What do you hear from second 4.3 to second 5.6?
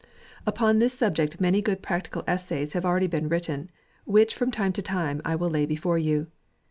from time to time I will